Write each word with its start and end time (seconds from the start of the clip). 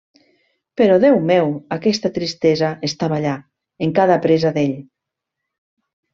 Però, 0.79 0.95
Déu 1.03 1.19
meu, 1.31 1.51
aquesta 1.77 2.11
tristesa 2.15 2.71
estava 2.89 3.19
allà, 3.19 3.35
en 3.89 3.95
cada 4.01 4.19
presa 4.25 4.55
d'ell. 4.59 4.75